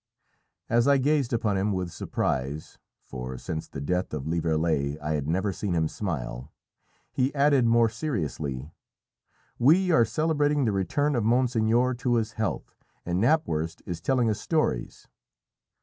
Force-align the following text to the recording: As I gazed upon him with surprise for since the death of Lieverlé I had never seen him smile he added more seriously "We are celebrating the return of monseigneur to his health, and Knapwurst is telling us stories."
As 0.67 0.87
I 0.87 0.97
gazed 0.97 1.31
upon 1.31 1.57
him 1.57 1.73
with 1.73 1.91
surprise 1.91 2.79
for 3.05 3.37
since 3.37 3.67
the 3.67 3.79
death 3.79 4.15
of 4.15 4.25
Lieverlé 4.25 4.99
I 4.99 5.11
had 5.13 5.27
never 5.27 5.53
seen 5.53 5.75
him 5.75 5.87
smile 5.87 6.51
he 7.11 7.31
added 7.35 7.67
more 7.67 7.87
seriously 7.87 8.71
"We 9.59 9.91
are 9.91 10.03
celebrating 10.03 10.65
the 10.65 10.71
return 10.71 11.15
of 11.15 11.23
monseigneur 11.23 11.93
to 11.99 12.15
his 12.15 12.31
health, 12.31 12.75
and 13.05 13.21
Knapwurst 13.21 13.83
is 13.85 14.01
telling 14.01 14.27
us 14.27 14.41
stories." 14.41 15.07